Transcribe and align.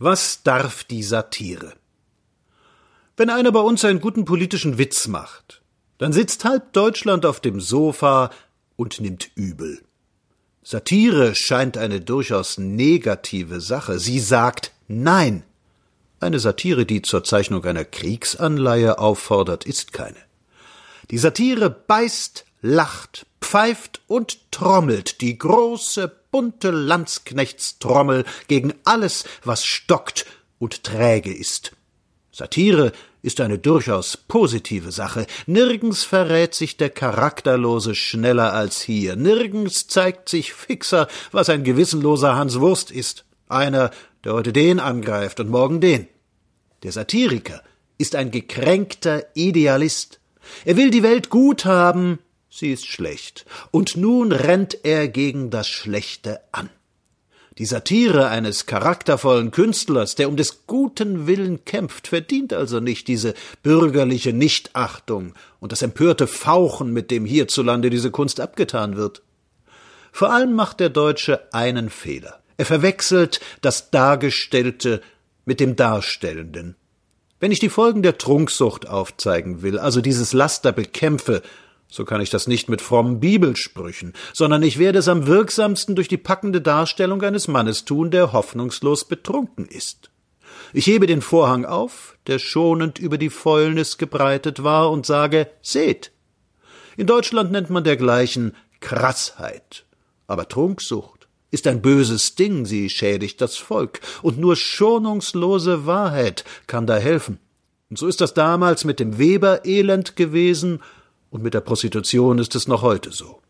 Was 0.00 0.44
darf 0.44 0.84
die 0.84 1.02
Satire? 1.02 1.72
Wenn 3.16 3.30
einer 3.30 3.50
bei 3.50 3.58
uns 3.58 3.84
einen 3.84 4.00
guten 4.00 4.24
politischen 4.24 4.78
Witz 4.78 5.08
macht, 5.08 5.60
dann 5.98 6.12
sitzt 6.12 6.44
halb 6.44 6.72
Deutschland 6.72 7.26
auf 7.26 7.40
dem 7.40 7.60
Sofa 7.60 8.30
und 8.76 9.00
nimmt 9.00 9.30
übel. 9.34 9.82
Satire 10.62 11.34
scheint 11.34 11.76
eine 11.76 12.00
durchaus 12.00 12.58
negative 12.58 13.60
Sache. 13.60 13.98
Sie 13.98 14.20
sagt 14.20 14.70
Nein. 14.86 15.42
Eine 16.20 16.38
Satire, 16.38 16.86
die 16.86 17.02
zur 17.02 17.24
Zeichnung 17.24 17.64
einer 17.64 17.84
Kriegsanleihe 17.84 19.00
auffordert, 19.00 19.64
ist 19.66 19.92
keine. 19.92 20.18
Die 21.10 21.18
Satire 21.18 21.70
beißt, 21.70 22.44
lacht, 22.62 23.26
pfeift 23.40 24.00
und 24.06 24.52
trommelt 24.52 25.20
die 25.22 25.38
große, 25.38 26.17
bunte 26.30 26.70
Landsknechtstrommel 26.70 28.24
gegen 28.48 28.74
alles, 28.84 29.24
was 29.44 29.64
stockt 29.64 30.26
und 30.58 30.84
träge 30.84 31.32
ist. 31.32 31.72
Satire 32.32 32.92
ist 33.22 33.40
eine 33.40 33.58
durchaus 33.58 34.16
positive 34.16 34.92
Sache. 34.92 35.26
Nirgends 35.46 36.04
verrät 36.04 36.54
sich 36.54 36.76
der 36.76 36.90
Charakterlose 36.90 37.94
schneller 37.94 38.52
als 38.52 38.80
hier. 38.80 39.16
Nirgends 39.16 39.88
zeigt 39.88 40.28
sich 40.28 40.52
fixer, 40.52 41.08
was 41.32 41.48
ein 41.48 41.64
gewissenloser 41.64 42.36
Hans 42.36 42.60
Wurst 42.60 42.90
ist. 42.90 43.24
Einer, 43.48 43.90
der 44.24 44.34
heute 44.34 44.52
den 44.52 44.78
angreift 44.78 45.40
und 45.40 45.50
morgen 45.50 45.80
den. 45.80 46.06
Der 46.84 46.92
Satiriker 46.92 47.62
ist 47.98 48.14
ein 48.14 48.30
gekränkter 48.30 49.24
Idealist. 49.34 50.20
Er 50.64 50.76
will 50.76 50.90
die 50.90 51.02
Welt 51.02 51.30
gut 51.30 51.64
haben, 51.64 52.20
sie 52.50 52.72
ist 52.72 52.86
schlecht, 52.86 53.46
und 53.70 53.96
nun 53.96 54.32
rennt 54.32 54.84
er 54.84 55.08
gegen 55.08 55.50
das 55.50 55.68
Schlechte 55.68 56.40
an. 56.52 56.70
Die 57.58 57.66
Satire 57.66 58.28
eines 58.28 58.66
charaktervollen 58.66 59.50
Künstlers, 59.50 60.14
der 60.14 60.28
um 60.28 60.36
des 60.36 60.66
guten 60.68 61.26
Willen 61.26 61.64
kämpft, 61.64 62.06
verdient 62.06 62.52
also 62.52 62.78
nicht 62.78 63.08
diese 63.08 63.34
bürgerliche 63.64 64.32
Nichtachtung 64.32 65.34
und 65.58 65.72
das 65.72 65.82
empörte 65.82 66.28
Fauchen, 66.28 66.92
mit 66.92 67.10
dem 67.10 67.24
hierzulande 67.24 67.90
diese 67.90 68.12
Kunst 68.12 68.38
abgetan 68.38 68.96
wird. 68.96 69.22
Vor 70.12 70.32
allem 70.32 70.54
macht 70.54 70.78
der 70.78 70.88
Deutsche 70.88 71.52
einen 71.52 71.90
Fehler. 71.90 72.40
Er 72.58 72.64
verwechselt 72.64 73.40
das 73.60 73.90
Dargestellte 73.90 75.02
mit 75.44 75.58
dem 75.58 75.74
Darstellenden. 75.74 76.76
Wenn 77.40 77.52
ich 77.52 77.60
die 77.60 77.68
Folgen 77.68 78.02
der 78.02 78.18
Trunksucht 78.18 78.88
aufzeigen 78.88 79.62
will, 79.62 79.78
also 79.78 80.00
dieses 80.00 80.32
Laster 80.32 80.72
bekämpfe, 80.72 81.42
so 81.88 82.04
kann 82.04 82.20
ich 82.20 82.30
das 82.30 82.46
nicht 82.46 82.68
mit 82.68 82.82
frommen 82.82 83.18
Bibelsprüchen, 83.18 84.12
sondern 84.32 84.62
ich 84.62 84.78
werde 84.78 84.98
es 84.98 85.08
am 85.08 85.26
wirksamsten 85.26 85.96
durch 85.96 86.08
die 86.08 86.18
packende 86.18 86.60
Darstellung 86.60 87.22
eines 87.22 87.48
Mannes 87.48 87.84
tun, 87.84 88.10
der 88.10 88.32
hoffnungslos 88.32 89.06
betrunken 89.06 89.66
ist. 89.66 90.10
Ich 90.72 90.86
hebe 90.86 91.06
den 91.06 91.22
Vorhang 91.22 91.64
auf, 91.64 92.18
der 92.26 92.38
schonend 92.38 92.98
über 92.98 93.16
die 93.16 93.30
Fäulnis 93.30 93.96
gebreitet 93.96 94.62
war, 94.62 94.90
und 94.90 95.06
sage 95.06 95.48
Seht. 95.62 96.12
In 96.96 97.06
Deutschland 97.06 97.52
nennt 97.52 97.70
man 97.70 97.84
dergleichen 97.84 98.54
Krassheit. 98.80 99.86
Aber 100.26 100.48
Trunksucht 100.48 101.28
ist 101.50 101.66
ein 101.66 101.80
böses 101.80 102.34
Ding, 102.34 102.66
sie 102.66 102.90
schädigt 102.90 103.40
das 103.40 103.56
Volk, 103.56 104.00
und 104.20 104.38
nur 104.38 104.56
schonungslose 104.56 105.86
Wahrheit 105.86 106.44
kann 106.66 106.86
da 106.86 106.96
helfen. 106.96 107.38
Und 107.88 107.98
so 107.98 108.06
ist 108.06 108.20
das 108.20 108.34
damals 108.34 108.84
mit 108.84 109.00
dem 109.00 109.16
Weber-Elend 109.16 110.16
gewesen 110.16 110.80
und 111.30 111.42
mit 111.42 111.54
der 111.54 111.60
Prostitution 111.60 112.38
ist 112.38 112.54
es 112.54 112.68
noch 112.68 112.82
heute 112.82 113.12
so. 113.12 113.40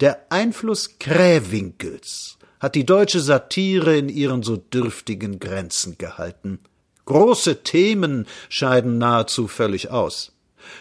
Der 0.00 0.26
Einfluss 0.30 0.98
Krähwinkels 0.98 2.38
hat 2.58 2.74
die 2.74 2.86
deutsche 2.86 3.20
Satire 3.20 3.96
in 3.96 4.08
ihren 4.08 4.42
so 4.42 4.56
dürftigen 4.56 5.40
Grenzen 5.40 5.98
gehalten. 5.98 6.60
Große 7.06 7.62
Themen 7.62 8.26
scheiden 8.48 8.98
nahezu 8.98 9.48
völlig 9.48 9.90
aus. 9.90 10.32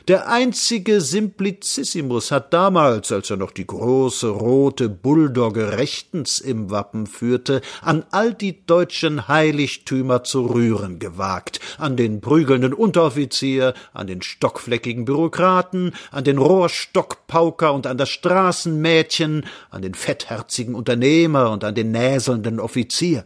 Der 0.07 0.29
einzige 0.29 1.01
Simplicissimus 1.01 2.31
hat 2.31 2.53
damals, 2.53 3.11
als 3.11 3.29
er 3.29 3.37
noch 3.37 3.51
die 3.51 3.67
große 3.67 4.27
rote 4.29 4.89
Bulldogge 4.89 5.77
rechtens 5.77 6.39
im 6.39 6.71
Wappen 6.71 7.05
führte, 7.05 7.61
an 7.81 8.05
all 8.11 8.33
die 8.33 8.65
deutschen 8.65 9.27
Heiligtümer 9.27 10.23
zu 10.23 10.45
rühren 10.45 10.99
gewagt, 10.99 11.59
an 11.77 11.95
den 11.95 12.21
prügelnden 12.21 12.73
Unteroffizier, 12.73 13.73
an 13.93 14.07
den 14.07 14.21
stockfleckigen 14.21 15.05
Bürokraten, 15.05 15.93
an 16.11 16.23
den 16.23 16.37
Rohrstockpauker 16.37 17.73
und 17.73 17.85
an 17.85 17.97
das 17.97 18.09
Straßenmädchen, 18.09 19.45
an 19.69 19.81
den 19.81 19.93
fettherzigen 19.93 20.75
Unternehmer 20.75 21.51
und 21.51 21.63
an 21.63 21.75
den 21.75 21.91
näselnden 21.91 22.59
Offizier. 22.59 23.25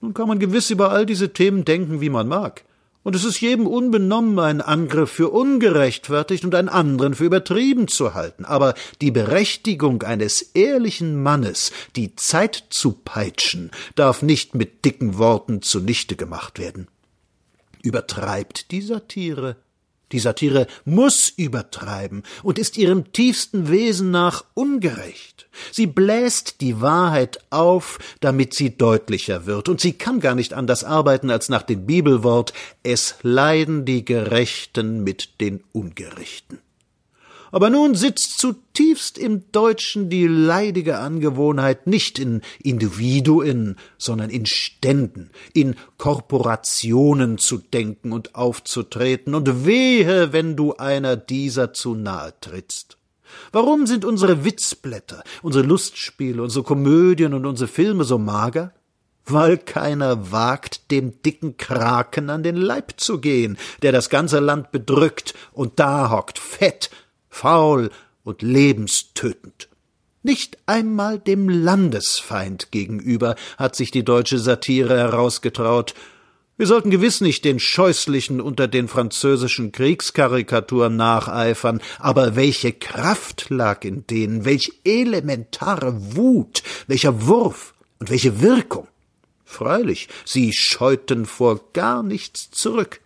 Nun 0.00 0.12
kann 0.12 0.28
man 0.28 0.38
gewiss 0.38 0.70
über 0.70 0.90
all 0.90 1.06
diese 1.06 1.32
Themen 1.32 1.64
denken, 1.64 2.00
wie 2.02 2.10
man 2.10 2.28
mag. 2.28 2.64
Und 3.04 3.14
es 3.14 3.24
ist 3.24 3.40
jedem 3.40 3.66
unbenommen, 3.66 4.38
einen 4.38 4.62
Angriff 4.62 5.10
für 5.10 5.28
ungerechtfertigt 5.28 6.44
und 6.44 6.54
einen 6.54 6.70
anderen 6.70 7.14
für 7.14 7.26
übertrieben 7.26 7.86
zu 7.86 8.14
halten. 8.14 8.46
Aber 8.46 8.74
die 9.02 9.10
Berechtigung 9.10 10.02
eines 10.02 10.40
ehrlichen 10.40 11.22
Mannes, 11.22 11.70
die 11.96 12.16
Zeit 12.16 12.64
zu 12.70 12.92
peitschen, 12.92 13.70
darf 13.94 14.22
nicht 14.22 14.54
mit 14.54 14.86
dicken 14.86 15.18
Worten 15.18 15.60
zunichte 15.60 16.16
gemacht 16.16 16.58
werden. 16.58 16.88
Übertreibt 17.82 18.70
die 18.70 18.80
Satire, 18.80 19.56
die 20.12 20.18
Satire 20.18 20.66
muss 20.84 21.30
übertreiben 21.30 22.22
und 22.42 22.58
ist 22.58 22.76
ihrem 22.76 23.12
tiefsten 23.12 23.70
Wesen 23.70 24.10
nach 24.10 24.44
ungerecht. 24.54 25.48
Sie 25.70 25.86
bläst 25.86 26.60
die 26.60 26.80
Wahrheit 26.80 27.38
auf, 27.50 27.98
damit 28.20 28.54
sie 28.54 28.76
deutlicher 28.76 29.46
wird, 29.46 29.68
und 29.68 29.80
sie 29.80 29.92
kann 29.92 30.20
gar 30.20 30.34
nicht 30.34 30.52
anders 30.52 30.84
arbeiten 30.84 31.30
als 31.30 31.48
nach 31.48 31.62
dem 31.62 31.86
Bibelwort 31.86 32.52
Es 32.82 33.16
leiden 33.22 33.84
die 33.84 34.04
Gerechten 34.04 35.04
mit 35.04 35.40
den 35.40 35.62
Ungerechten. 35.72 36.63
Aber 37.54 37.70
nun 37.70 37.94
sitzt 37.94 38.38
zutiefst 38.38 39.16
im 39.16 39.52
Deutschen 39.52 40.10
die 40.10 40.26
leidige 40.26 40.98
Angewohnheit 40.98 41.86
nicht 41.86 42.18
in 42.18 42.42
Individuen, 42.60 43.76
sondern 43.96 44.28
in 44.28 44.44
Ständen, 44.44 45.30
in 45.52 45.76
Korporationen 45.96 47.38
zu 47.38 47.58
denken 47.58 48.10
und 48.10 48.34
aufzutreten, 48.34 49.36
und 49.36 49.64
wehe, 49.64 50.32
wenn 50.32 50.56
du 50.56 50.74
einer 50.74 51.14
dieser 51.14 51.72
zu 51.72 51.94
nahe 51.94 52.34
trittst. 52.40 52.98
Warum 53.52 53.86
sind 53.86 54.04
unsere 54.04 54.44
Witzblätter, 54.44 55.22
unsere 55.40 55.64
Lustspiele, 55.64 56.42
unsere 56.42 56.64
Komödien 56.64 57.34
und 57.34 57.46
unsere 57.46 57.68
Filme 57.68 58.02
so 58.02 58.18
mager? 58.18 58.72
weil 59.26 59.56
keiner 59.56 60.32
wagt, 60.32 60.90
dem 60.90 61.22
dicken 61.22 61.56
Kraken 61.56 62.28
an 62.28 62.42
den 62.42 62.56
Leib 62.56 62.92
zu 62.98 63.22
gehen, 63.22 63.56
der 63.80 63.90
das 63.90 64.10
ganze 64.10 64.38
Land 64.38 64.70
bedrückt 64.70 65.32
und 65.52 65.80
da 65.80 66.10
hockt, 66.10 66.38
fett 66.38 66.90
faul 67.34 67.90
und 68.22 68.42
lebenstötend. 68.42 69.68
Nicht 70.22 70.56
einmal 70.66 71.18
dem 71.18 71.48
Landesfeind 71.48 72.70
gegenüber 72.70 73.34
hat 73.58 73.76
sich 73.76 73.90
die 73.90 74.04
deutsche 74.04 74.38
Satire 74.38 74.96
herausgetraut. 74.96 75.94
Wir 76.56 76.66
sollten 76.66 76.90
gewiss 76.90 77.20
nicht 77.20 77.44
den 77.44 77.58
scheußlichen 77.58 78.40
unter 78.40 78.68
den 78.68 78.86
französischen 78.86 79.72
Kriegskarikaturen 79.72 80.96
nacheifern, 80.96 81.82
aber 81.98 82.36
welche 82.36 82.72
Kraft 82.72 83.50
lag 83.50 83.84
in 83.84 84.06
denen, 84.06 84.44
welch 84.44 84.80
elementare 84.84 86.16
Wut, 86.16 86.62
welcher 86.86 87.26
Wurf 87.26 87.74
und 87.98 88.10
welche 88.10 88.40
Wirkung. 88.40 88.86
Freilich, 89.44 90.08
sie 90.24 90.52
scheuten 90.54 91.26
vor 91.26 91.60
gar 91.72 92.02
nichts 92.02 92.50
zurück. 92.52 93.00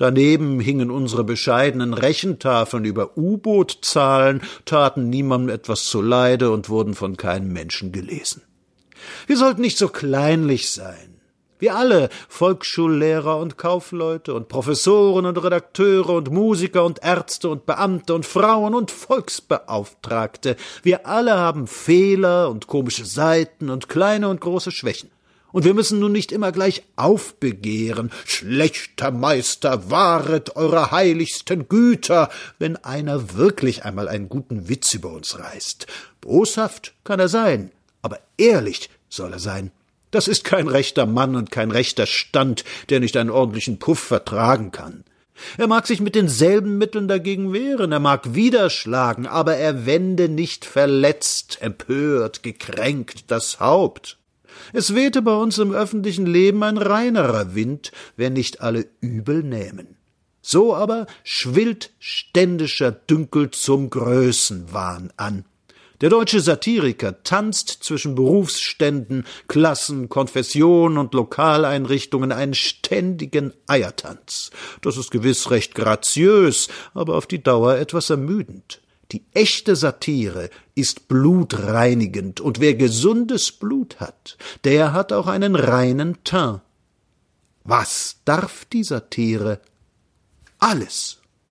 Daneben 0.00 0.60
hingen 0.60 0.90
unsere 0.90 1.24
bescheidenen 1.24 1.92
Rechentafeln 1.92 2.86
über 2.86 3.18
U-Boot-Zahlen, 3.18 4.40
taten 4.64 5.10
niemandem 5.10 5.54
etwas 5.54 5.84
zuleide 5.84 6.52
und 6.52 6.70
wurden 6.70 6.94
von 6.94 7.18
keinem 7.18 7.52
Menschen 7.52 7.92
gelesen. 7.92 8.40
Wir 9.26 9.36
sollten 9.36 9.60
nicht 9.60 9.76
so 9.76 9.88
kleinlich 9.88 10.70
sein. 10.70 11.20
Wir 11.58 11.76
alle, 11.76 12.08
Volksschullehrer 12.30 13.36
und 13.36 13.58
Kaufleute 13.58 14.32
und 14.32 14.48
Professoren 14.48 15.26
und 15.26 15.36
Redakteure 15.36 16.14
und 16.14 16.30
Musiker 16.30 16.86
und 16.86 17.04
Ärzte 17.04 17.50
und 17.50 17.66
Beamte 17.66 18.14
und 18.14 18.24
Frauen 18.24 18.74
und 18.74 18.90
Volksbeauftragte, 18.90 20.56
wir 20.82 21.06
alle 21.06 21.36
haben 21.36 21.66
Fehler 21.66 22.48
und 22.48 22.68
komische 22.68 23.04
Seiten 23.04 23.68
und 23.68 23.90
kleine 23.90 24.30
und 24.30 24.40
große 24.40 24.70
Schwächen. 24.70 25.10
Und 25.52 25.64
wir 25.64 25.74
müssen 25.74 25.98
nun 25.98 26.12
nicht 26.12 26.32
immer 26.32 26.52
gleich 26.52 26.82
aufbegehren, 26.96 28.10
schlechter 28.24 29.10
Meister, 29.10 29.90
wahret 29.90 30.56
eure 30.56 30.90
heiligsten 30.90 31.68
Güter, 31.68 32.30
wenn 32.58 32.76
einer 32.76 33.34
wirklich 33.34 33.84
einmal 33.84 34.08
einen 34.08 34.28
guten 34.28 34.68
Witz 34.68 34.94
über 34.94 35.12
uns 35.12 35.38
reißt. 35.38 35.86
Boshaft 36.20 36.94
kann 37.04 37.20
er 37.20 37.28
sein, 37.28 37.70
aber 38.02 38.18
ehrlich 38.36 38.90
soll 39.08 39.32
er 39.32 39.40
sein. 39.40 39.72
Das 40.10 40.26
ist 40.26 40.44
kein 40.44 40.66
rechter 40.66 41.06
Mann 41.06 41.36
und 41.36 41.50
kein 41.50 41.70
rechter 41.70 42.06
Stand, 42.06 42.64
der 42.88 43.00
nicht 43.00 43.16
einen 43.16 43.30
ordentlichen 43.30 43.78
Puff 43.78 44.00
vertragen 44.00 44.72
kann. 44.72 45.04
Er 45.56 45.68
mag 45.68 45.86
sich 45.86 46.00
mit 46.00 46.14
denselben 46.14 46.78
Mitteln 46.78 47.08
dagegen 47.08 47.52
wehren, 47.52 47.92
er 47.92 48.00
mag 48.00 48.34
widerschlagen, 48.34 49.26
aber 49.26 49.56
er 49.56 49.86
wende 49.86 50.28
nicht 50.28 50.64
verletzt, 50.64 51.58
empört, 51.62 52.42
gekränkt 52.42 53.30
das 53.30 53.60
Haupt. 53.60 54.18
Es 54.72 54.94
wehte 54.94 55.22
bei 55.22 55.34
uns 55.34 55.58
im 55.58 55.72
öffentlichen 55.72 56.26
Leben 56.26 56.62
ein 56.62 56.78
reinerer 56.78 57.54
Wind, 57.54 57.92
wenn 58.16 58.34
nicht 58.34 58.60
alle 58.60 58.86
übel 59.00 59.42
nähmen. 59.42 59.96
So 60.42 60.74
aber 60.74 61.06
schwillt 61.22 61.92
ständischer 61.98 62.92
Dünkel 62.92 63.50
zum 63.50 63.90
Größenwahn 63.90 65.12
an. 65.16 65.44
Der 66.00 66.08
deutsche 66.08 66.40
Satiriker 66.40 67.22
tanzt 67.24 67.68
zwischen 67.84 68.14
Berufsständen, 68.14 69.26
Klassen, 69.48 70.08
Konfessionen 70.08 70.96
und 70.96 71.12
Lokaleinrichtungen 71.12 72.32
einen 72.32 72.54
ständigen 72.54 73.52
Eiertanz. 73.66 74.50
Das 74.80 74.96
ist 74.96 75.10
gewiss 75.10 75.50
recht 75.50 75.74
graziös, 75.74 76.68
aber 76.94 77.16
auf 77.16 77.26
die 77.26 77.42
Dauer 77.42 77.74
etwas 77.76 78.08
ermüdend. 78.08 78.80
Die 79.12 79.24
echte 79.34 79.74
Satire 79.76 80.50
ist 80.74 81.08
blutreinigend, 81.08 82.40
und 82.40 82.60
wer 82.60 82.74
gesundes 82.74 83.52
Blut 83.52 83.98
hat, 84.00 84.38
der 84.64 84.92
hat 84.92 85.12
auch 85.12 85.26
einen 85.26 85.56
reinen 85.56 86.22
Teint. 86.24 86.62
Was 87.64 88.16
darf 88.24 88.64
die 88.64 88.84
Satire? 88.84 89.60
Alles. 90.58 91.19